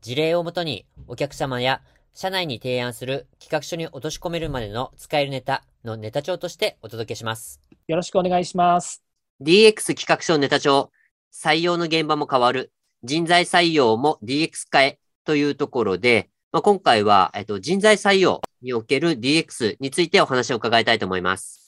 [0.00, 1.82] 事例をもとにお客様や
[2.14, 7.60] 社内に提案する企画書に落とし込めるまでの使えるネタのネタ帳としてお届けします。
[7.86, 9.02] よろしくお願いします
[9.40, 10.90] DX 企画書ネタ帳、
[11.32, 12.72] 採用の現場も変わる、
[13.04, 21.67] 人材採用も DX 化へというところで、まあ、今回は、えっと、人材採用における DX についてお話を伺いたいと思います。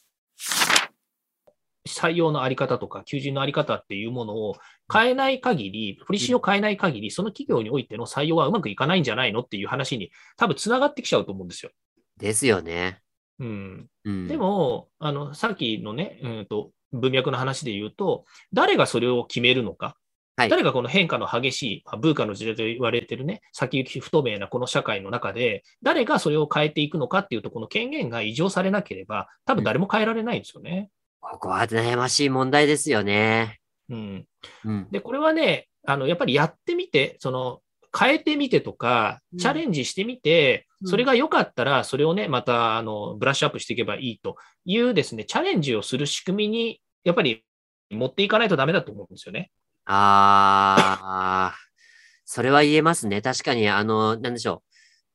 [1.99, 4.57] 採用のあり方とか求人のあり方っていうものを
[4.93, 11.73] 変えない限り、ポリシーを変えない限り、その企業においての採用はうまくいかないんじゃないのっていう話に多分つながってきちゃうと思うんですよ。
[12.17, 13.01] ですよね。
[13.39, 14.29] うん、うん。
[14.29, 19.97] で、も、あの、さっきのね、うんと、文脈の話で言うと、誰がそれを決めるのか。
[20.37, 30.89] はい誰がこの変化の激しい、まあブーカの時代と言われてるね、先行き不透明なこの社会の中で、誰がそれを変えていくのかっていうと、この権限が異常されなければ、多分誰も変えられないんですよね。
[31.21, 33.61] ここは悩ましい問題ですよね。
[33.89, 34.27] うん。
[34.65, 34.89] うん。
[34.91, 37.61] で、これはね、あの、やっぱりやってみて、その、
[37.97, 47.45] 変えてみてとかうん、チャレンジしてみて、うんそれが良かったら、それをね、また、あの、ブラッシュアップしていけばいいというですね、チャレンジをする仕組みに、やっぱり
[47.91, 49.51] 持っていかないとダメだと思うんですよね。
[49.85, 51.59] あー、
[52.25, 53.21] それは言えますね。
[53.21, 54.63] 確かに、あの、なんでしょ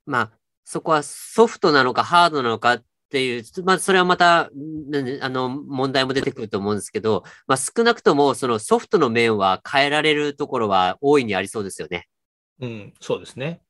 [0.06, 0.12] う。
[0.12, 0.32] まあ、
[0.66, 12.08] そこはソフトなのかハードなのかっていう、まあ、それはまた、んあの、問題も出てくると思うんですけど、まあ、少なくとも、そのソフトの面は変えられるところは大いにありそうですよね。
[12.62, 13.62] うん、そうですね。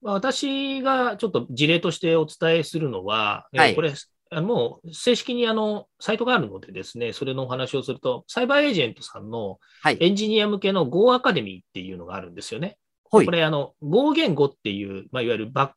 [0.00, 3.94] まあ私がちょっと事例としてお伝えするのは、えーはいこれ、
[4.40, 9.98] もう正式にあのサイトがあるのでですね、それのお話をすると、サイバーエージェントさんのはい。
[10.00, 12.78] エンジニア向けの Go アカデミーっていうのがあるんですよね。
[13.04, 13.30] ほいこ。
[13.30, 15.74] れ、あの、Go 言語っていう、まあ、いわゆるバック、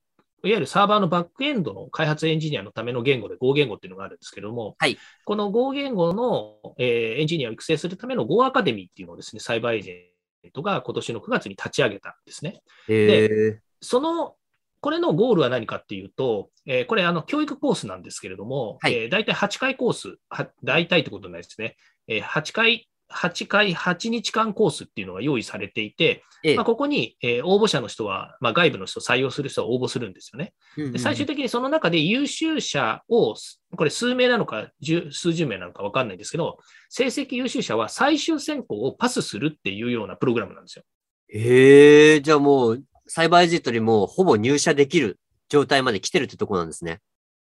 [0.47, 12.61] いわゆるサーバーのバックエンドの開発エンジニアのための言語で Go 言語っていうのがあるんですけども、はいこの Go 言語の、えーエンジニアを育成するための Go アカデミーっていうのをですね、サイバーエージェントが今年の9月に立ち上げたんですね。
[12.87, 14.35] へーその、
[14.81, 21.75] これのゴールは何かっていうと、えーこれ、あの、教育コースなんですけれども、はいえー大体8回コース、は大体ってことないですね。
[22.07, 30.53] えー8回、8回、8日間コースっていうのが用意されていて、ええまあ、ここに、えー応募者の人は、まあ、外部の人、採用する人は応募するんですよね。
[30.77, 33.35] で最終的にその中で優秀者を、
[33.75, 36.57] これ数名なのか十数十名なのか分かんないんですけど、
[36.89, 40.83] 成績優秀者は最終選考をパスするっていうようなプログラムなんですよ。
[41.29, 46.99] へえ、じゃあもう、サイバーエージェントにもうほぼ入社できる状態まで来てるってとこなんですね。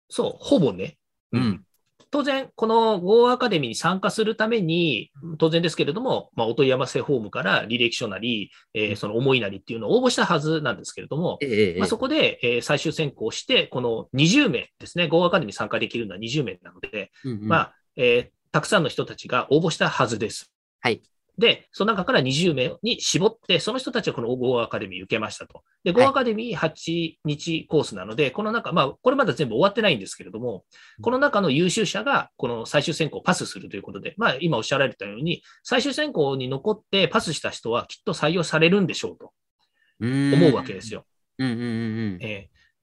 [0.09, 0.97] そう、ほぼね。
[1.31, 1.63] うん。
[2.11, 20.51] 当然、この Go アカデミーに参加するために、当然ですけれども、まあ、お問い合わせフォームから履歴書なり、えーその思いなりっていうのを応募したはずなんですけれども、えまあ、そこで、えー最終選考して、この20名ですね、Go アカデミーに参加できるのは20名なので、うんうんまあ、えーたくさんの人たちが応募したはずです。
[20.81, 21.01] はい。
[21.41, 25.63] で、その中から20名に絞って、その人たちはこの Go アカデミー受けましたと。
[25.83, 26.05] で、はい。
[26.05, 30.63] Go アカデミー8日コースなので、この中、まあ、これまだ全部終わってないんですけれども、
[31.01, 39.33] この中の優秀者がこの最終選考をパスするということで、まあ、今おっしゃられたように、最終選考に残ってパスした人はきっと採用されるんでしょうと
[39.99, 41.05] 思うわけですよ。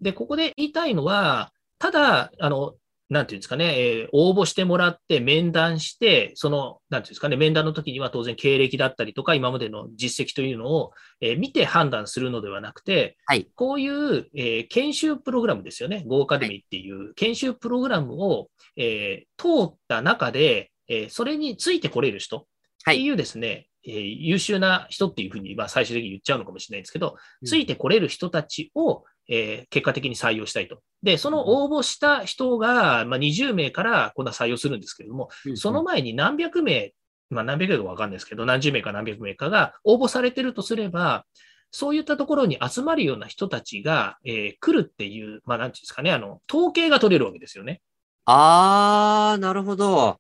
[0.01, 2.75] で、ここで言いたいのは、ただ、あの、
[3.11, 13.49] なんていうんですかね、えー応募してもらって面談して、その、なんていうんですかね、面談の時には当然経歴だったりとか、今までの実績というのを、えー見て判断するのではなくて、はい。
[13.55, 22.47] こういう、えー研修プログラムですよね、Go アカデミーっていう研修プログラムを、えー通った中で、えーそれについてこれる人
[22.85, 22.97] はい。
[22.97, 27.47] っていうですね、えー優秀な人っていうふうに、まあ、最終的に言っちゃうのかもしれないんですけど、うん。
[27.49, 30.81] ついてこれる人たちを、えー結果的に採用したいと。
[31.03, 36.93] で、その応募した人が、まあ、20名から今度は採用するんですけれども、うんうんその前に何百名、
[37.31, 41.25] まあ、何百名かわかんないですけど、何十名か何百名かが応募されてるとすれば、
[41.71, 47.83] そういったところに集まるような人たちが、えー来るっていう、まあ、なんていうんですかね、あの、統計が取れるわけですよね。
[48.25, 50.19] あー、なるほど。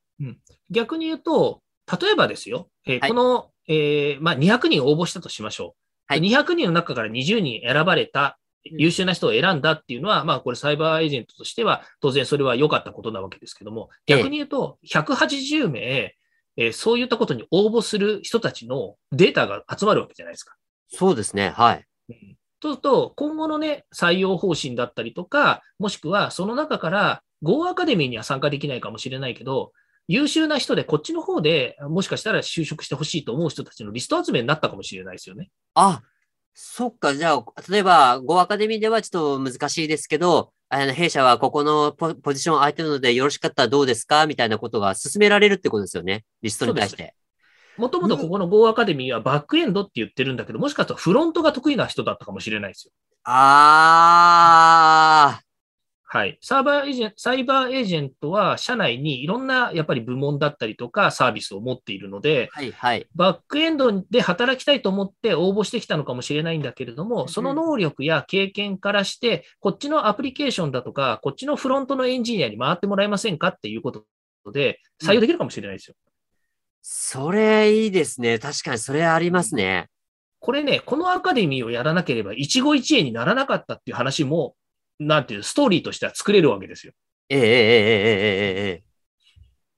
[0.70, 1.62] 逆に言うと、
[2.00, 6.12] 例えばですよ、えーはいこの、えーまあ、200人応募したとしましょう。
[6.12, 20.56] はい200人の中から20人選ばれた、優秀な人を選んだっていうのは、まあ、これサイバーエージェントとしては、当然それは良かったことなわけですけども、ええ逆に言うと、180名、えーそういったことに応募する人たちのデータが集まるわけじゃないですか。
[20.88, 21.50] そうですね。
[21.50, 21.86] はい。
[22.60, 29.72] そうすると、今後のね、採用方針だったりとか、もしくはその中から Go アカデミーには参加できないかもしれないけど、
[30.08, 35.50] 優秀な人でこっちの方でもしかしたら就職してほしいと思う人たちのリスト集めになったかもしれないですよね。
[35.74, 36.02] あ、
[36.60, 37.14] そっか。
[37.14, 46.24] じゃあ、例えば、Go アカデミーではちょっと難しいですけど、あの、弊社はここのポポジション空いてるのでよろしかったらどうですかみたいなことが進められるってことですよね。
[46.42, 47.14] リストに対して。
[47.76, 52.92] もともとここの Go アカデミーはバックエンドって言ってるんだけど、もしかしたらフロントが得意な人だったかもしれないですよ。
[53.22, 55.40] あ
[56.10, 56.38] はい。
[56.40, 62.48] サーバーエージェント、サイバーエージェントは社内にいろんなやっぱり部門だったりとかサービスを持っているので、ー。
[62.50, 63.06] はい、はい。
[63.14, 74.06] バックエンドで働きたいと思って応募してきたのかもしれないんだけれども、その能力や経験からして、こっちのアプリケーションだとか、こっちのフロントのエンジニアに回ってもらえませんかっていうこと
[74.50, 75.94] で、採用できるかもしれないですよ。
[76.80, 78.38] それいいですね。
[78.38, 79.88] 確かにそれありますね。
[80.40, 84.54] これね、このアカデミーをやらなければ一期一会にならなかったっていう話も、
[84.98, 86.92] なんていう、ストーリーとしては作れるわけですよ。
[87.28, 88.88] えええええええええ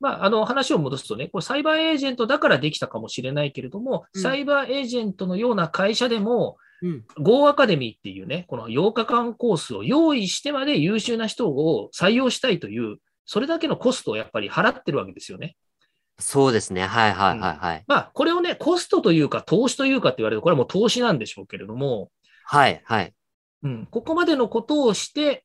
[0.00, 7.04] まあ、あの話を戻すとね、これサイバーエージェントだからできたかもしれないけれども、うんサイバーエージェントのような会社でも、うん。
[7.18, 12.96] Go アカデミーっていうね、この8日間コースを用意してまで優秀な人を採用したいという、
[13.26, 15.56] それだけのコストをやっぱり払ってるわけですよね。
[16.18, 16.86] そうですね。
[16.86, 17.84] はいはいはいはい。
[17.86, 22.10] まあ、これをね、コストというか投資というかって言われると、これはもう投資なんでしょうけれども、
[22.44, 23.14] はいはい。
[23.62, 25.44] うん、ここまでのことをして、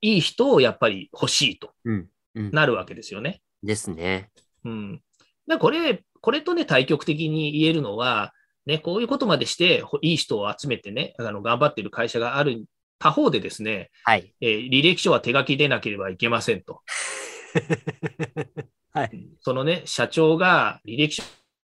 [0.00, 2.08] いい人をやっぱり欲しいとうん。
[2.34, 2.50] うん。
[2.52, 3.42] なるわけですよね。
[3.62, 4.30] ですね。
[4.64, 5.02] うん。
[5.46, 8.32] だこれ、これとね、対極的に言えるのは、
[8.66, 12.64] ね、こういうことまでして、ほいい人を集めてね、あの、頑張っている会社がある
[12.98, 14.34] 他方でですね、はい。
[14.40, 16.82] えー履歴書は手書きでなければいけませんと。
[18.92, 19.28] はい。
[19.40, 21.22] そのね、社長が履歴書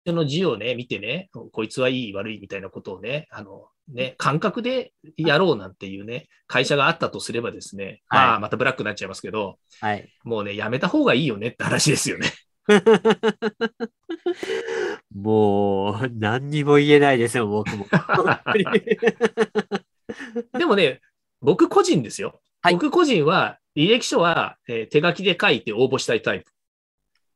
[0.05, 10.09] の字をね、見てね、こいつはいい悪いみたいなことをね、あの、ね、感覚でやろうなんていうね、会社があったとすればですね、はいまあ、またブラックになっちゃいますけど、はい。
[10.23, 12.31] もうね、やめた方がいいよねって話ですよね。
[15.13, 17.85] もう、何にも言えないですよ、僕も。
[20.57, 21.01] でもね、
[21.41, 22.41] 僕個人ですよ。
[22.61, 26.51] はい僕個人は、履歴書は、えー手書きで書いて応募したいタイプ。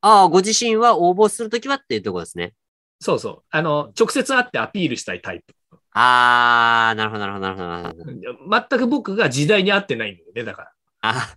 [0.08, 2.54] ああ、ご自身は応募するときはっていうところですね。
[3.00, 3.44] そうそう。
[3.50, 5.56] あの、直接会ってアピールしたいタイプ。
[5.94, 8.68] ああ、なるほど、なるほど、なるほどなるほど。
[8.70, 10.72] 全く僕が時代に合ってないんだよね、だから。
[11.02, 11.34] あ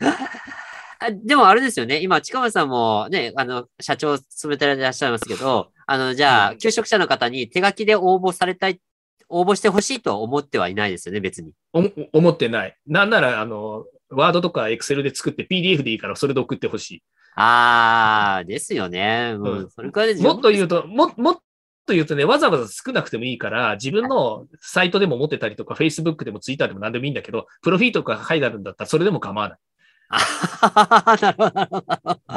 [1.01, 2.01] あでもあれですよね。
[2.03, 8.81] 今、近松さんもね、あの、社長務めてらっしゃいますけど、あの、じゃあ、うん求職者の方に手書きで応募されたい、
[9.31, 11.53] 応募してほしいとは思ってはいないですよね、別に。
[11.73, 12.77] 思ってない。
[12.87, 17.03] なんなら、あの、ワードとかエクセルで作って PDF でいいからそれで送ってほし
[17.41, 19.37] ああ、ですよね。
[19.39, 20.23] もう、うんそれくらいでい。
[20.25, 20.65] もっと言う。
[20.65, 21.35] うと、も、もっ
[21.87, 29.59] と言うとね、わざわざ少なくてもいいから、自分のサイトでも持ってたりとか、Facebook でも Twitter でも何でもいいんだけど、プロフィートとか書いてあるんだったら、それでも構わない。
[30.11, 31.81] あはははなるほどなるほ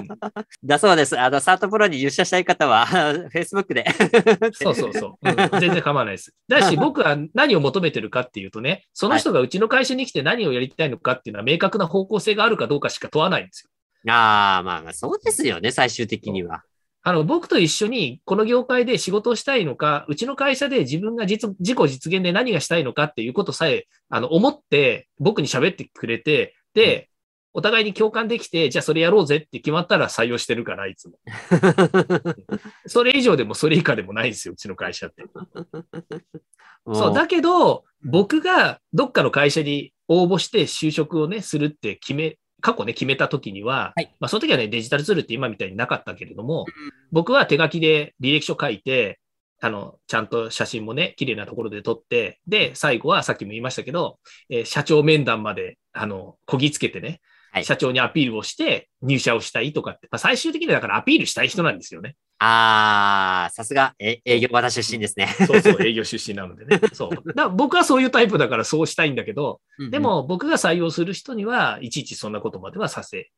[0.03, 0.45] ど。
[0.63, 1.19] だそうです。
[1.19, 2.85] あの、サートプロに入社したい方は、
[3.33, 3.85] Facebook で。
[4.53, 5.29] そうそうそう。
[5.29, 6.35] うん全然構わないです。
[6.47, 13.69] だし、 僕は何を求めてるかっていうとね、その人がうちの会社に来て何をやりたいのかっていうのは明確な方向性があるかどうかしか問わないんですよ。
[14.07, 16.63] ああ、まあまあ、そうですよね、最終的には。
[17.03, 27.09] あの、僕と一緒にこの業界で仕事をしたいのか、うちの会社で自分が実自己実現で何がしたいのかっていうことさえ、あの、思って僕に喋ってくれて、で、
[27.53, 31.19] お互いに共感できて、じゃあそれやろうぜって決まったら採用してるから、いつも。
[32.87, 35.23] それ以上でもそれ以下でもないんですよ、うちの会社って。
[36.93, 44.15] そう、だけど、僕がどっかの会社に応募して就職をね、するって決め、過去ね、決めた時には、はい。
[44.19, 46.65] まあその時はね、デジタルツールって今みたいになかったけれども、
[47.11, 49.19] 僕は手書きで履歴書書いて、
[49.59, 57.21] あの、ちゃんと写真もね、綺麗なところで撮って、で、最後はさっきも言いましたけど、えー社長面談まで、あの、こぎつけてね、はい
[57.63, 62.15] 社長にアピールをして入社をしたいとかって、まあ、最終的にはだからアピールしたい人なんですよね。
[62.39, 65.27] ああ、さすが、え営業型出身ですね。
[65.45, 66.81] そうそう、営業出身なのでね。
[66.93, 67.33] そう。
[67.33, 73.29] だ僕はそういうタイプだからそうしたいんだけど、でうん、も僕が採用する人にはいちいちそんなことまではさせ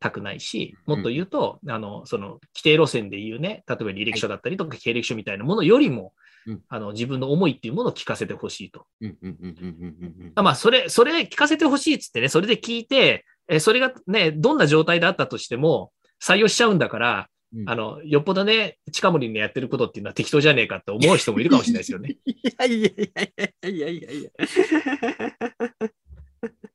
[0.00, 6.12] たくないし、もっと言うと、あの、その規定路線で言うね、例えば履歴書だったりとか経歴書みたいなものよりも、
[6.46, 8.86] うんあの自分の思いっていうものを聞かせてほしいと。
[9.02, 22.16] うんうんうんうんうんうんうんあまあ、それ、それ聞かせてほしいっつってね、それで聞いて、えそれがね、どんな状態であったとしても、採用しちゃうんだから、うんあの、よっぽどね、近森のやってることっていうのは適当じゃねえかって思う人もいるかもしれないですよね。
[22.26, 24.30] いやいやいやいやいやいやいや。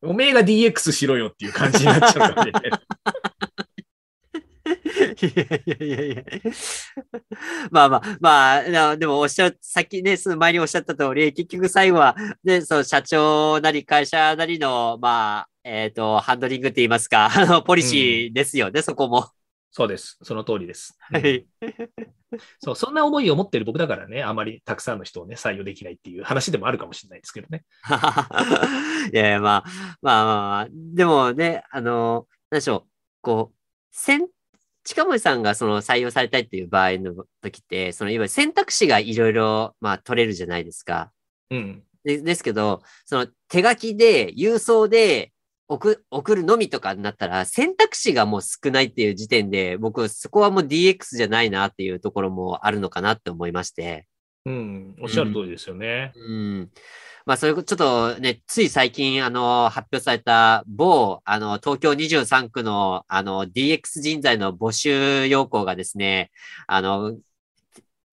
[0.02, 2.72] おめえが DX しろよっていう感じになっちゃうかもしれない。
[5.22, 6.24] やいやいや。
[7.72, 8.54] まあまあ、ま
[8.90, 19.30] あ、でもおっしゃる、先ね、その前におっしゃった通り、結局最後は、ね、その社長なり会社なりの、まあ、えっ、ー、と、ハンドリングって言いますか、あの、ポリシーですよね、うん、そこも。
[19.72, 20.20] そうです。
[20.22, 20.96] その通りです。
[21.00, 21.48] はい。
[22.60, 27.64] そう、そんな思いを持ってる僕だからね、あまりたくさんの人をね、採用できないっていう話でもあるかもしれないですけどね。
[29.12, 29.70] いやいや、まあ、
[30.02, 32.90] まあまあ、でもね、あの、何でしょう、
[33.22, 33.56] こう、
[33.92, 34.28] 選
[34.84, 41.12] 近森さんがその採用されたいっていう場合の時って、そのいわゆる選択肢がいろいろ、まあ、取れるじゃないですか。
[41.50, 41.84] うん。
[42.04, 45.32] でですけど、その手書きで、郵送で
[45.70, 54.08] 送送るのみとかになったら、選択肢がもう少ないっていう時点で、僕、そこはもう DX じゃないなっていうところもあるのかなって思いまして。
[54.46, 56.12] うん、おっしゃる通りですよね。
[56.16, 56.70] うん、うん
[57.26, 66.32] まあ、それ、ちょっとね、つい最近、あの、発表された某、あの、東京23区の、あの、DX 人材の募集要項がですね、
[66.68, 67.18] あの、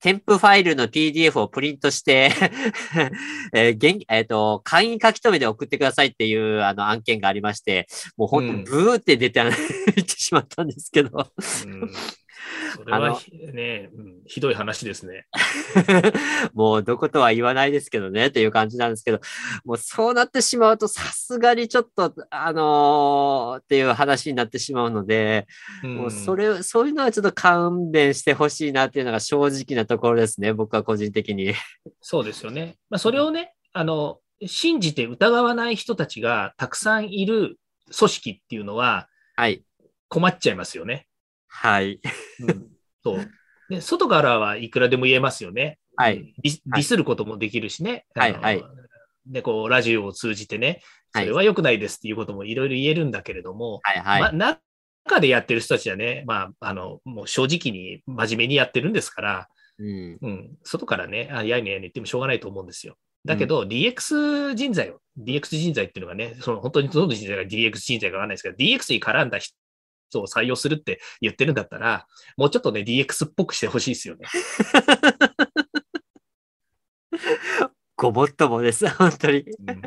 [0.00, 2.30] 添付ファイルの PDF をプリントして
[3.52, 11.30] えー、現、えっ、ー、と、簡易書き留めで送ってくださいっていうあの案件がありまして、もう本当ブーって出て、うん、 ってしまったんですけど。
[11.66, 11.90] うん
[12.76, 13.20] それは
[13.52, 15.26] ね、うん、ひどい話ですね。
[16.54, 19.20] もうどことは言わないですけどね、っていう感じなんですけど、
[19.64, 25.47] もうそうなってしまうと、さすがにちょっと、あのー、っていう話になってしまうので、
[25.82, 31.54] うん、もうそれ、そういうのはちょっと勘弁してほしいなっていうのが正直なところですね、僕は個人的に。
[32.00, 32.76] そうですよね。
[32.88, 37.59] まあ、それをね、あの、信じて疑わない人たちがたくさんいる
[37.97, 39.62] 組織っていうのは、はい。
[40.09, 41.06] 困っちゃいますよね。
[41.50, 42.00] はい。
[42.40, 42.69] うん、
[43.04, 43.30] そう
[43.69, 43.80] で。
[43.80, 45.78] 外からはいくらでも言えますよね。
[45.97, 46.35] はい。
[46.42, 48.07] ディディスることもできるしね。
[48.14, 48.64] はい、はい。
[49.26, 50.80] で、こう、ラジオを通じてね、
[51.12, 54.21] それは良くないですっていうこともいろいろ言えるんだけれども、はい、はい。
[54.33, 54.61] まあ、
[55.04, 62.97] 中でやってる人たちはね、まあ、あの、もう正直に真面目にやってるんですから、うん、うん、外からね、あやいねやいね言ってもしょうがないと思うんですよ。
[63.25, 69.54] だけど、うん、DX 人材を、DX 人材っていうのがね、その本当にどの人材が DX 人材かわかんないですけど、DX に絡んだ人
[70.19, 74.26] を採用するって言ってるんだったら、もうちょっとね、DX っぽくしてほしいですよね。
[77.97, 79.40] ごもっともです、本当に。
[79.40, 79.83] うん、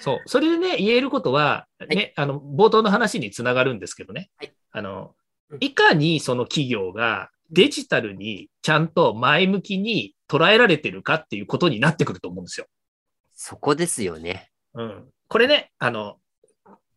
[0.00, 0.20] そう。
[0.26, 4.30] それでね、言えることは、ね、はい、あの、冒頭の話につながるんですけどね。
[4.36, 5.14] はい、あの、
[5.60, 12.66] いかにその企業がデジタルにちゃんと前向きに捉えられてるかっていうことになってくると思うんですよ。
[13.34, 14.50] そこですよね。
[14.74, 15.04] うん。
[15.28, 16.16] これね、あの、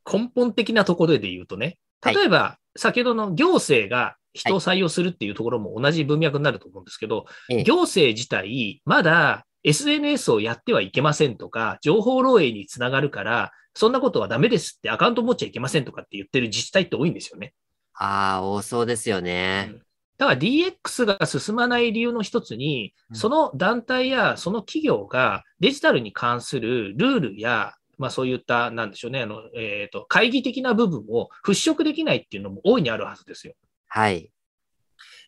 [0.09, 17.53] 根本的なところで言うとね、例えば、はい、先ほどの行政が人を採用するっていうところも同じ文脈になると思うんですけど、はい、行政自体、まだ SNS をやってはいけませんとか、情報漏洩につながるから、そんなことはダメですってアカウント持っちゃいけませんとかって言ってる自治体って多いんですよね。
[17.93, 19.69] ああ、多そうですよね。
[19.71, 19.81] うん。
[20.17, 33.53] だから DX が進まない理由の一つに、その団体やその企業がデジタルに関するルールやまあそういった、なんでしょうね、あの、えっ、ー、と、会議的な部分を払拭できないっていうのも大いにあるはずですよ。
[33.87, 34.29] はい。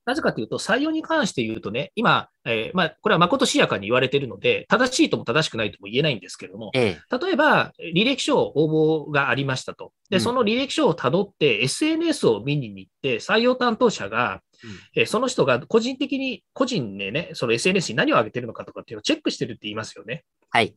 [0.08, 9.92] なぜかというと、採用に関して言うとね、今、えー、まあ、これは誠しやかに言われているので、正しいとも正しくないとも言えないんですけれども、ええ、例えば、履歴書を応募がありましたと。
[10.10, 20.24] で、その履歴書をたどって、SNS を見に行って、採用担当者が、うん、えー、その人が個人的に、個人でね、その SNS に何を上げてるのかとかっていうのをチェックしてるって言いますよね。
[20.50, 20.74] はい。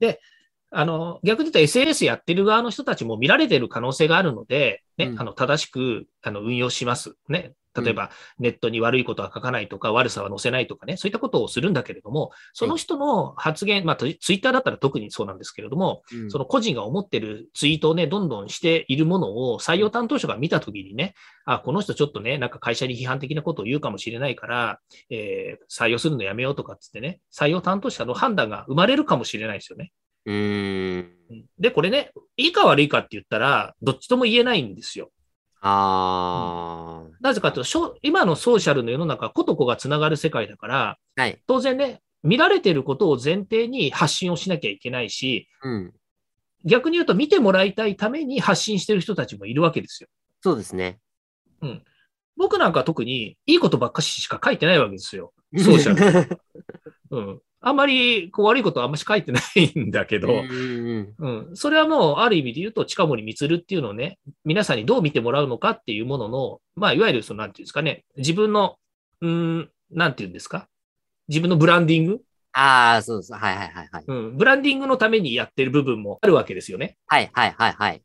[0.00, 0.20] で、
[0.70, 7.14] あの、逆に言うと SNS やってる側の人たちも見られてる可能性があるので、ね、うん、あの、正しく、あの、運用します。
[7.28, 7.54] ね。
[7.82, 29.92] 例えば、ネットに悪いことは書かないとか、悪さは載せないとかね、そういったことをするんだけれども、その人の発言、まあ、ツイッターだったら特にそうなんですけれども、うん、その個人が思ってるツイートをね、どんどんしているものを採用担当者が見たときにね、あ、この人ちょっとね、なんか会社に批判的なことを言うかもしれないから、えー、採用するのやめようとかっつってね、採用担当者の判断が生まれるかもしれないですよね。
[30.28, 31.10] うん。
[31.58, 35.10] で、これね、いいか悪いかって言ったら、どっちとも言えないんですよ。
[35.60, 45.94] ああ、うん、なぜかというと、今のソーシャルの世の中、子と子がつながる世界だから、はい、当然ね、見られてることを前提に発信をしなきゃいけないし、うん、
[46.64, 50.10] 逆に言うと見てもらいたいために発信してる人たちもいるわけですよ。
[50.42, 50.98] そうですね。
[51.62, 51.82] うん。
[52.36, 55.32] 僕なんか特にいいことばっかししか書いてないわけですよ。
[55.56, 56.40] ソーシャル。
[57.10, 57.40] うん。
[57.60, 68.76] あんまりこう悪いことはあんまり書いてないんだけど、うんうん、それはもうある意味で言うと近森光っていうのをね、皆さんにどう見てもらうのかっていうものの、まあ、いわゆるその、なんていうんですかね、自分の、
[69.22, 70.68] うん、なんていうんですか、
[71.26, 72.20] 自分のブランディング？
[72.52, 73.32] ああ、そうです。
[73.32, 74.04] はいはいはいはい。
[74.06, 74.36] うん。
[74.36, 76.96] ブランディングのためにやってる部分もあるわけですよね。
[77.06, 78.02] はいはいはいはい。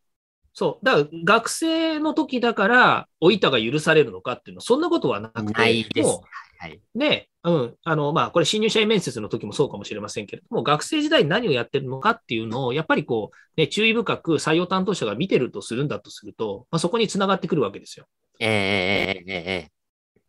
[0.54, 0.86] そう。
[0.86, 6.20] だから学生の時だから、お板が許されるのかっていうのは、そんなことはなくて、ないです。
[6.64, 18.06] はい、で、うん、あの、まあ、これ、新入社員面接の時もそうかもしれませんけれども、学生時代に何をやってるのかっていうのを、やっぱりこう、ね、注意深く採用担当者が見てるとするんだとすると、まあ、そこにつながってくるわけですよ。
[18.40, 19.70] えー、え、え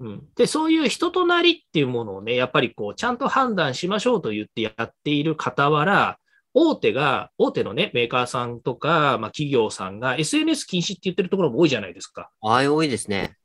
[0.01, 6.19] ー、うん、でそういう人となりっていうものをね、やっぱりこうちゃんと判断しましょうと言ってやっている傍ら、
[6.53, 12.31] 大手が、大手のね、メーカーさんとか、まあ、企業さんが SNS 禁止って言ってるところも多いじゃないですか。
[12.43, 13.37] ああ、多いですね。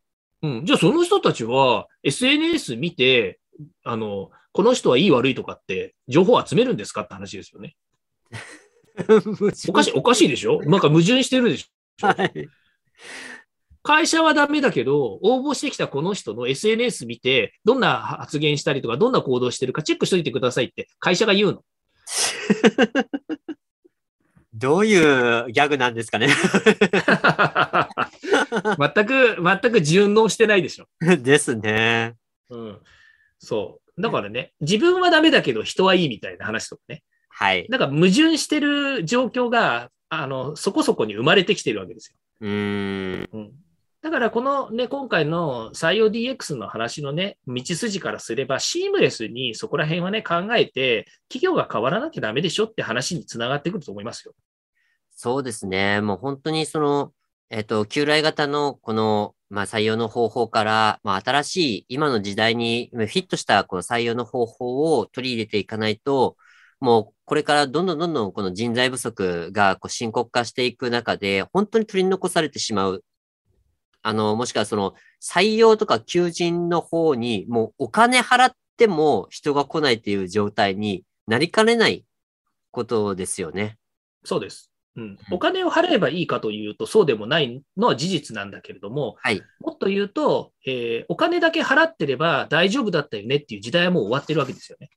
[0.42, 0.66] うん。
[0.66, 3.40] じゃあ、その人たちは SNS 見て、
[3.84, 7.76] あの、この人はいい悪いとかって、情報を集めるんですかって話ですよね。
[9.70, 10.62] おかしい、おかしいでしょ？
[10.64, 12.08] なんか矛盾してるでしょ？
[12.08, 12.48] はい。
[13.82, 21.64] 会社はダメだけど、応募してきたこの人の SNS 見て、どんな発言したりとか、どんな行動してるかチェックしといてくださいって会社が言うの。
[24.54, 26.28] どういうギャグなんですかね。
[28.96, 30.88] 全く、全く順応してないでしょ。
[31.18, 32.16] ですね。
[32.50, 32.80] うん。
[33.38, 34.02] そう。
[34.02, 37.04] だからね、自分はダメだけど人はいいみたいな話とかね。
[37.30, 37.68] はい。
[37.70, 42.18] なんか矛盾してる状況が、あの、そこそこに生まれてきてるわけですよ。
[42.42, 43.30] うーん。
[43.32, 43.52] うん。
[44.02, 54.34] だからこのね、今回の採用 DX の話のね、道筋からすれば、シームレスにそこら辺はね、考えて、企業が変わらなきゃダメでしょって話につながってくると思いますよ。
[55.12, 56.00] そうですね。
[56.00, 57.12] もう本当にその、
[57.52, 66.38] えっと、旧来型のこの、まあ、採用の方法から、まあ、新しい今の時代にフィットしたこの採用の方法を取り入れていかないと、
[66.80, 73.04] もうこれからどんどんどんどんこの人材不足がこう深刻化していく中で、本当に取り残されてしまう。
[74.04, 82.06] あの、もしくはその採用とか求人の方にもうお金払っても人が来ないっていう状態になりかねない
[82.70, 83.78] ことですよね。
[84.24, 84.72] そうです。
[84.96, 85.18] うん。
[85.32, 89.42] お金を払えばいいかというと、そうでもないのは事実なんだけれども、はい。
[89.62, 94.90] もっと言うと、えーお金だけ払ってれば大丈夫だったよねっていう時代はもう終わってるわけですよね。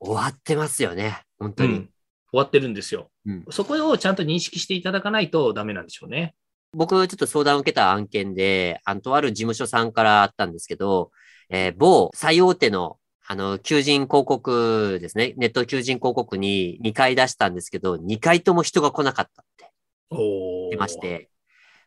[0.00, 1.22] 終わってますよね。
[1.38, 1.68] 本当に。
[1.70, 1.90] うん
[2.32, 3.10] 終わってるんですよ。
[3.24, 6.34] うんそこをちゃんと認識していただかないとダメなんでしょうね。
[6.72, 11.12] 僕、ちょっと相談を受けた案件で、あの、とある事務所さんからあったんですけど、
[11.48, 15.34] えー某最大手の、あの、求人広告ですね。
[15.36, 19.72] ネット求人広告に2回出したんですけど、2回とも人が来なかったって
[20.10, 21.00] お言ってまし。
[21.00, 21.30] て、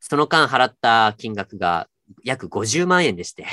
[0.02, 1.88] その間払った金額が
[2.23, 3.45] 約50万円でして、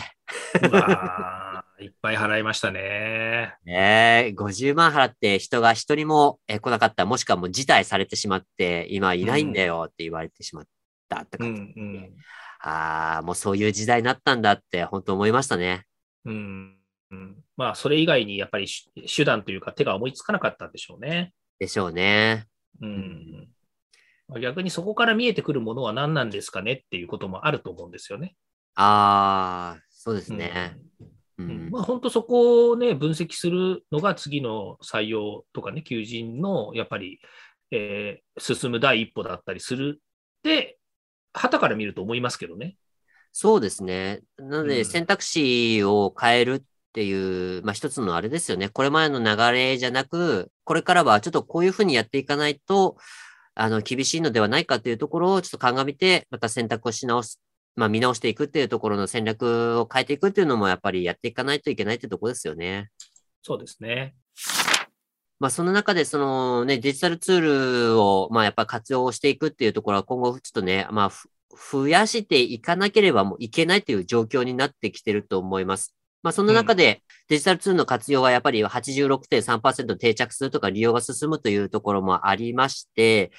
[1.81, 3.55] いっぱい払いましたね。
[3.64, 10.66] ねえ、50万払って人が一人もえー来なかった、もしくはもう辞退されてしまって、今いないんだよって言われてしまっ
[11.09, 11.81] たってうん感じ。
[11.81, 12.16] うん
[12.59, 15.85] ああ、もうそういう時代になったんだって本当思いましたね。
[16.25, 16.79] うん
[17.11, 21.33] うんまあ、それ以外にやっぱりし手段というか手が思いつかなかったんでしょうね。
[21.59, 22.47] でしょうね。
[22.81, 23.49] うん
[24.29, 28.35] まあ逆にそこから見えてくるものは何なんですかねっていうこともあると思うんですよね。
[28.75, 30.77] ああ、そうですね。
[31.38, 31.71] ううんん。
[31.71, 37.21] まあ、本当そこをね、分析するのが次の採用とかね、求人のやっぱり、
[37.71, 40.01] えー進む第一歩だったりするっ
[40.42, 40.79] て、
[41.33, 42.77] 旗から見ると思いますけどね。
[43.33, 44.21] そうですね。
[44.38, 46.62] なのでうん選択肢を変えるっ
[46.96, 48.70] ていう、まあ一つのあれですよね。
[48.70, 52.96] これまでの流れじゃなく、これからはちょっとこういうふうにやっていかないと、
[53.54, 57.38] あの、厳しいのではないかというところをちょっと鑑みて、また選択をし直す、
[57.76, 62.88] まあ見直していくっていうところの戦略を変えていくっていうのもやっぱりやっていかないといけないってところですよね。
[63.42, 64.14] そうですね。
[65.38, 67.40] まあ、その中で、そのね、デジタルツー
[67.92, 75.94] ルを、まあ、やっぱ活用していくっていうところは今後、ちょっとね、まあ、ふ増やしていかなければもういけないという状況になってきてると思います。
[76.22, 83.31] まあ、その中で、デジタルツールの活用がやっぱり86.3%定着するとか利用が進むというところもありまして、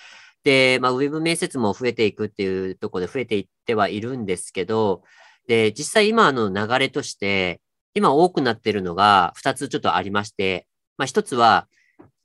[0.43, 5.03] で、まあ、ウェブ面接も増えていくっていうところで増えていってはいるんですけど、
[5.47, 7.61] で、実際今の流れとして、
[7.93, 11.67] 今多くなっているのが2つちょっとありまして、まあ、1つは、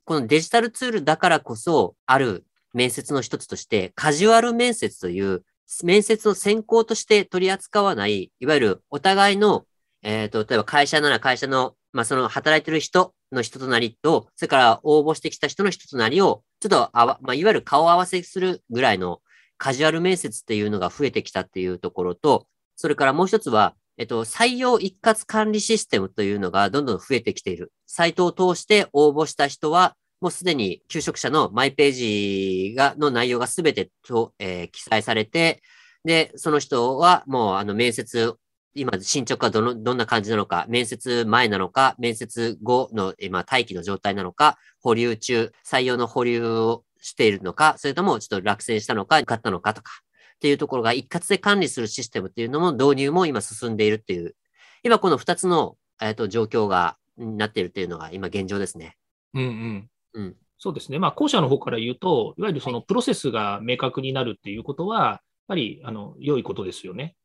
[0.05, 5.43] このデジタルツールだからこそある面接の一つとして、カジュアル面接という
[5.83, 9.65] 面接の選考として取り扱わない、いわゆるお互いの、
[10.03, 19.21] えっ、と、例えば会社なら会社の、まあ、その働いてる人の人となりと、それから応募してきた人の人となりを、ちょっとあわ、まあ、いわゆる顔合わせするぐらいの
[19.57, 27.71] カジュアル面接っていうのが増えてきたっていうところと、それからもう一つは、えっと、採用一括管理システムというのがどんどん増えてきている。
[27.87, 35.61] サイトを通して応募した人は、もうすでに求職者のマイページが、の内容がすべてと、えー記載されて、
[36.03, 38.35] で、その人はもうあの面接、
[38.75, 49.91] 今進捗はどの、どんな感じなのか、面接前なのか、面接後の今待機の状態なのか、保留中、採用の保留をしているのか、それともちょっと落選したのか、受かったのかとか、
[50.35, 54.35] っていうところが一括で管理するシステムっていうのも導入も今進んでいるっていう、
[54.83, 58.97] 今この2つの、えっと状況がなっているっていうのが今現状ですね。
[59.33, 59.89] うんうん。
[60.13, 60.35] うん。
[60.57, 60.99] そうですね。
[60.99, 67.15] まあ、後者の方から言うと、いわゆるそのプロセスが明確になるっていうことは、やっぱり、あの、良いことですよね。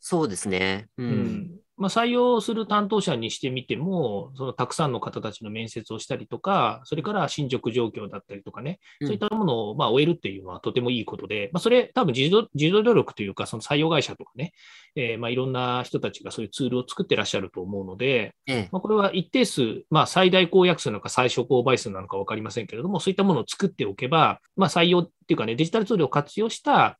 [0.00, 0.88] そうですね。
[0.96, 1.02] う。
[1.02, 1.60] うんん。
[1.78, 14.52] まあ、採用する担当者にしてみても、そのたくさんの方たちの面接をしたりとか、それから進捗状況だったりとかね、うんそういったものをまあ終えるっていうのはとてもいいことで、まあ、それ多分自動自動努力というか、その採用会社とかね、
[14.96, 18.68] えーまあいろんな人たちがそういうツールを作ってらっしゃると思うので、ええ。
[18.72, 26.98] まあ、これは一定数、まあ、最大公約数なのか最小公倍数なのか分かりませんけれども、そういったものを作っておけば、まあ、採用っていうかね、デジタルツールを活用した、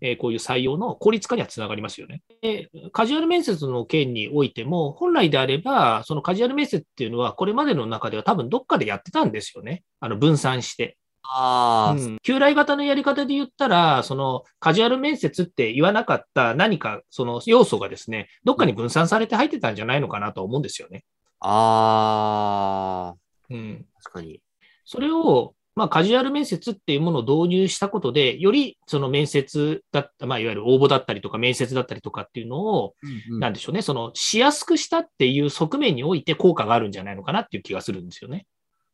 [0.00, 2.22] えーこういう採用の効率化にはつながりますよね。
[2.42, 9.82] でカジュアル面接の件においても、本来であれば、そのカジュアル面接っていうのは、これまでの中では多分どっかでやってたんですよね。
[10.00, 10.96] あの分散して。
[11.30, 21.04] ああ、うん旧来型のやり方で言ったら、そのカジュアル面接って言わなかった何かその要素がですね、どっかに分散されて入ってたんじゃないのかなと思うんですよね。
[21.40, 23.16] ああ、
[23.50, 23.86] うん。
[24.02, 24.40] 確かに。
[24.84, 32.94] それを、まあ、カジュアル面接っていうものを導入したことで、よりその面接だった、まあ、いわゆる応募だったりとか面接だったりとかっていうのを、
[33.30, 38.46] うんなんでしょうね、その、しやすくしたっていう側面において効果があるんじゃないのかなっていう気がするんですよね。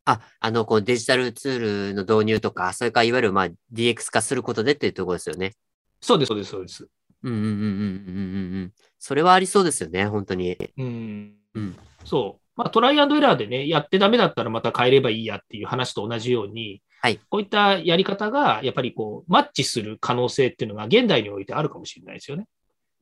[0.05, 5.53] あ、あの、こうデジタルツールの導入とか、それからいわゆるまあ DX 化することでっていうところですよね。
[6.01, 6.87] そうです、そうです、そうです。
[7.23, 8.73] うんうんうんうんうんうんうん。
[8.99, 10.55] それはありそうですよね、本当に。
[10.77, 11.33] うん。
[11.55, 11.75] うん。
[12.03, 12.44] そう。
[12.55, 22.47] まあ、トライアンドエラーでね、やってダメだったらまた変えればいいやっていう話と同じように、はいこういったやり方が、やっぱりこう、マッチする可能性っていうのが現代においてあるかもしれないですよね。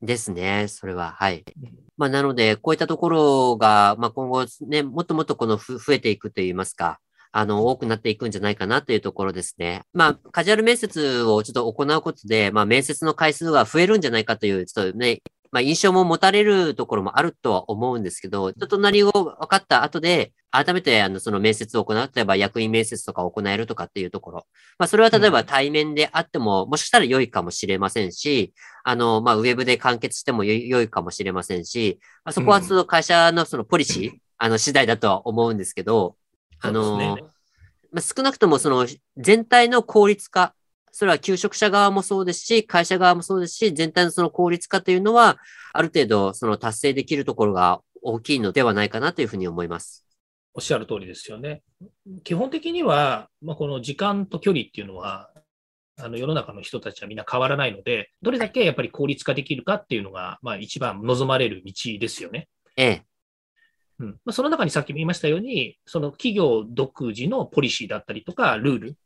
[0.02, 1.12] ですね、それは。
[1.12, 1.72] はいうん。
[1.96, 7.00] まあ、なので、こういったところが、まあ、今後ね、もっともっとこのふ増えていくといいますか、
[7.32, 9.82] あの、多くなっていくんじゃないかなというところですね。
[9.92, 15.22] まあ、カジュアル面接をちょっと行うことで、まあ、面接の回数が増えるんじゃないかという、ちょっとね、
[15.54, 22.10] まあ、印象も持たれるところもあるとは思うんですけど、人となりを分かった後で、改めて、あの、その面接を行う。
[22.12, 24.46] 例えば、役員面接とか行えるとかっていうところ。
[24.78, 36.16] まあ、それは例えば対面であっても、もしかしたら良いかもしれませんし、あの、まあ、ウェブで完結しても良いかもしれませんし、まあ、そこはその会社のそのポリシー、あの、次第だとは思うんですけど、
[36.58, 37.22] あの、ね
[37.92, 40.52] まあ、少なくともその全体の効率化、
[40.96, 45.38] それは求職者側もそうですし、会社側もそうですし、全体のその効率化というのは、
[45.72, 50.06] ある程度その達成できるところが大きいのではないかなというふうに思います。
[50.54, 51.64] おっしゃる通りですよね。
[52.22, 55.32] 基本的には、まあ、この時間と距離っていうのは、
[55.98, 62.46] あの世の中の人たちはみんな変わらないので、どれだけやっぱり効率化できるかっていうのが、まあ、一番望まれる道ですよね。
[62.76, 63.02] ええ、
[63.98, 68.96] うんまあ、その中にさっきも言いましたように、その企業独自のポリシーだったりとか、ルール、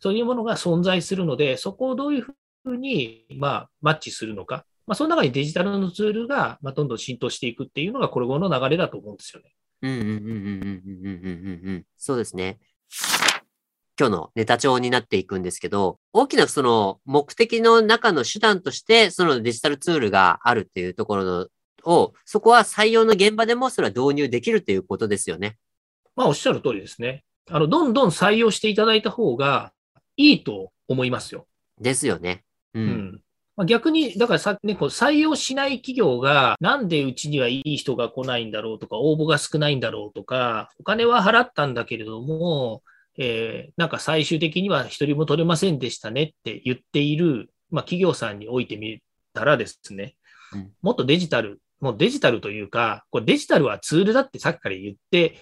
[0.00, 2.34] そういうものが存在するので、そこをどういうふ
[2.66, 9.54] うに、まあ、マッチするのか、まあ、その中にデジタルのツールが、まあ、どんどん浸透していくっていうのが、これ後の流れだと思うんですよね。
[9.82, 12.58] うんうんうんうんうんうんうんうんそうですね。
[13.98, 21.46] 今日のネタ帳になっていくんですけど、大きなその目的の中の手段として、そのデジタルツールがあるっていうところの
[21.84, 25.58] を、そこは採用の現場でもそれは導入できるということですよね。
[26.16, 27.24] まあおっしゃる通りですね。
[27.50, 29.72] あの、どんどん採用していただいた方が、
[30.28, 31.46] いいと思いますよ。
[31.80, 32.44] ですよね。
[32.74, 32.80] う。
[32.80, 33.20] うんん。
[33.56, 42.82] まあ、逆に、だからさね、こう採用しない企業が、なんでうちにはいい人が来ないんだろうとか、応募が少ないんだろうとか、お金は払ったんだけれども、
[43.18, 49.02] えーなんか最終的には一人も取れませんでしたねって言っている、まあ、企業さんにおいてみ
[49.34, 50.14] たらですね
[50.52, 55.36] うん、もっとデジタル、もうデジタルというか、これデジタルはツールだってさっきから言って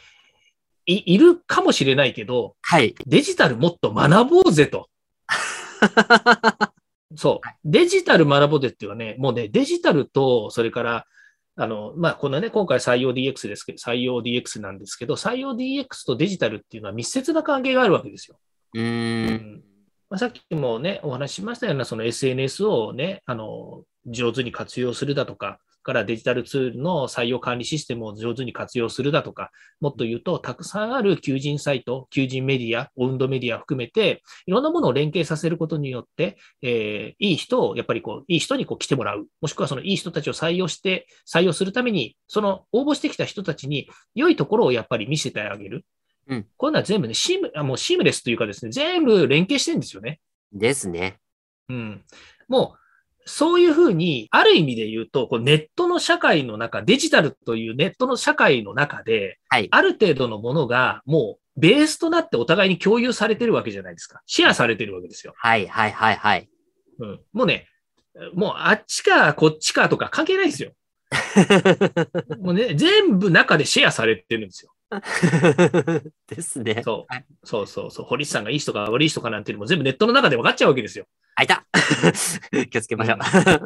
[0.88, 2.94] いいるかもしれないけど、はい。
[3.06, 4.88] デジタルもっと学ぼうぜと。
[7.14, 7.48] そう。
[7.64, 11.06] デジタル学ぼうぜっていうのはね、もうね、デジタルと、それから、
[11.56, 18.38] あの、まあ、このね、今回採用 DX ですけど、採用 DX なんですけど、採用 DX とデジタルっていうのは密接な関係があるわけですよ。
[18.74, 19.62] うーん。
[20.08, 39.26] まあ、さっきもね、お話ししましたような、その SNS をね、あの、上手に活用するだとか、からデジタルツールの採用管理システムを上手に活用するだとか、もっと言うと、たくさんある求人サイト、求人メディア、オウンドメディア含めて、いろんなものを連携させることによって、えーいい人を、やっぱりこう、いい人にこう来てもらう。
[39.40, 45.86] もしくはそのいい人たちを採用して、採用するために、その応募してきた人たちに良いところをやっぱり見せてあげる。
[46.26, 50.20] うんこういうのは全部ね、シーム、あもうシームレスというかですね、全部連携してるんですよね。
[50.52, 51.18] ですね。
[51.70, 52.04] うん。
[52.46, 52.87] もう、
[53.28, 59.68] そういうふうに、ある意味で言うと、こうネットの社会の中、デジタルというネットの社会の中で、はい。
[59.70, 64.22] ある程度のものがもうベースとなってお互いに共有されてるわけじゃないですか。
[64.26, 65.34] シェアされてるわけですよ。
[65.36, 66.48] はい、はい、はい、はい。
[67.00, 67.20] うん。
[67.32, 67.68] もうね、
[68.34, 70.72] もうあっちかこっちかとか関係ないですよ。
[72.40, 74.72] もうね、全部中でシェアされてるんですよ。
[76.28, 76.82] ですね。
[76.84, 78.06] そうはいそうそうそう。
[78.06, 81.06] 堀内さんがいい人か悪い人かなんていうのも全部ネットの中で分かっちゃうわけですよ。
[81.38, 81.64] あ、いた
[82.70, 83.18] 気をつけましょう。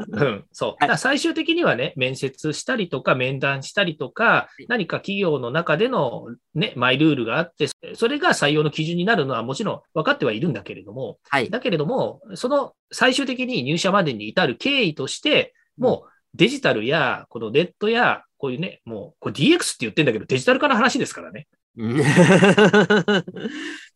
[0.08, 0.72] うん、 そう。
[0.78, 11.48] だから最終的にはね、面接したりとか、面談したりとか、何か企業の中でのね、マイルールがあって、それが採用の基準になるのはもちろん分かってはいるんだけれども、はい。
[11.48, 21.47] だけれども、その最終的に入社までに至る経緯として、もうデジタルや、このネットや、こういうね、もう、これ DX って言ってんだけど、デジタル化の話ですからね。
[21.77, 21.97] うん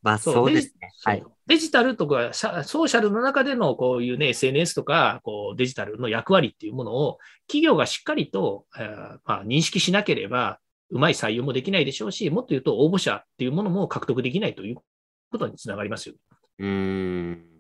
[0.02, 0.90] まあ、そうですね。
[1.04, 1.24] はい。
[1.46, 10.58] デジタルとかソーシャルの中でのこういうね、SNS とかこうデジタルの役割っていうものを企業がしっかりと、えーまあ、認識しなければ、
[10.90, 14.76] うまい採用もできないでしょうし、もっと言うと応募者っていうものも獲得できないという
[15.30, 16.14] ことにつながりますよ。
[16.58, 17.55] うーん。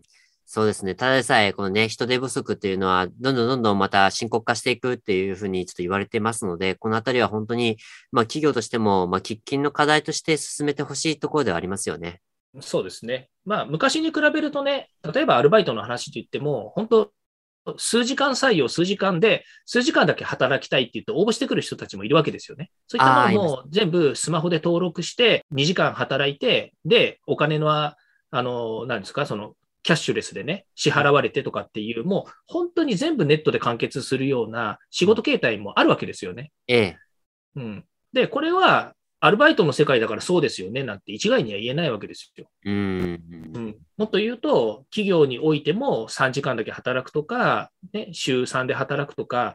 [0.48, 0.94] そうですね。
[0.94, 7.78] ただでさえ、このね、人手不足っていうのは、どんどんどんどんまた深刻化していくっていうふうにちょっと言われてますので、このあたりは本当に、
[8.12, 12.20] まあ企業としても、まあ喫緊の課題として進めてほしいところではありますよね。
[12.60, 13.28] そうですね。
[13.44, 17.10] まあ、昔に比べるとね、例えばアルバイトの話と言っても、本当
[17.76, 22.70] 数時間採用、数時間で、数時間だけ働きたいって言って応募してくる人たちもいるわけですよね。
[22.86, 27.96] そういったものも全部スマホで登録して、2時間働いて、で、お金のは、
[28.30, 29.54] あの、何ですか、その、
[29.86, 36.50] キャッシュレスでね、支払われてとかっていう、もう本当に全部ネットで完結するような仕事形態もあるわけですよね。
[36.66, 36.96] ええ。
[37.54, 37.84] うん。
[38.12, 42.48] で、これは、アルバイトの世界だからそうですよね、なんて一概には言えないわけですよ。
[42.64, 43.54] うーん。
[43.54, 49.54] うん、もっと言うと、企業においても3時間だけ働くとか、ね、週3で働くとか、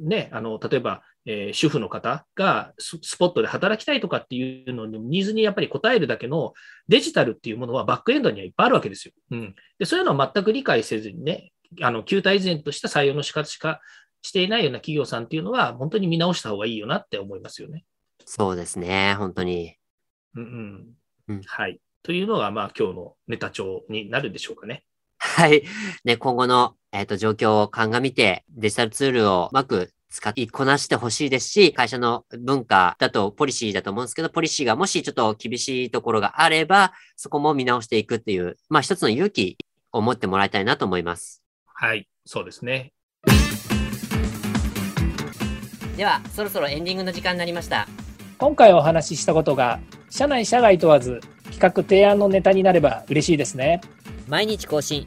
[0.00, 6.52] ね、あの例えば、えー主婦の方がススポットで働きたいとかっていうのにニーズにやっぱり応えるだけの
[6.88, 9.14] デジタルっていうものはバックエンドにはいっぱいあるわけですよ。
[9.30, 13.80] うん、でそういうのを全く理解せずにね、あの旧体依然とした採用の仕方しか
[14.24, 17.84] していないような企業さんっていうのは、本当に見直した方がいいよなって思いますよね。
[18.24, 19.14] そうですね。
[19.18, 19.76] 本当に。
[20.34, 20.42] うん
[21.28, 21.78] うんうんはい。
[22.02, 24.84] というのが、まあ、今日のネタ帳になるでしょうかね。
[25.18, 25.62] はい。
[26.04, 39.58] ね、今後の、えっ、と、状況を鑑みて、デジタルツールをうまく使いこなしてほしいですし、会社の文化だとポリシーだと思うんですけど、ポリシーがもしちょっと厳しいところがあれば、そこも見直していくっていう、まあ一つの勇気
[39.90, 41.42] を持ってもらいたいなと思います。
[41.66, 42.08] はい。
[42.24, 42.92] そうですね。
[45.96, 47.88] では、そろそろエンディングの時間になりました。
[48.38, 49.80] 今回お話ししたことが
[50.10, 53.80] 社内社外問わず企画提案のネタになれば嬉しいですね
[54.28, 55.06] 毎日更新、